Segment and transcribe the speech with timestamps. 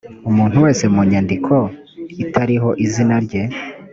[0.29, 1.55] umuntu wese mu nyandiko
[2.23, 3.43] itariho izina rye